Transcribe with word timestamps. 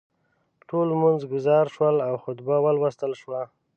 ټول 0.69 0.85
لمونځ 0.91 1.21
ګزار 1.31 1.65
شول 1.75 1.95
او 2.07 2.13
خطبه 2.23 2.55
ولوستل 2.65 3.11
شوه. 3.21 3.41